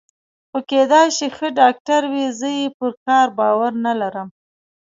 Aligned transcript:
خو 0.49 0.59
کېدای 0.71 1.07
شي 1.17 1.27
ښه 1.35 1.47
ډاکټر 1.59 2.01
وي، 2.11 2.25
زه 2.39 2.47
یې 2.59 2.67
پر 2.77 2.91
کار 3.05 3.27
باور 3.39 3.71
نه 3.85 3.93
لرم. 4.01 4.27